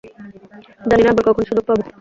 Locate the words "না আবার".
1.05-1.23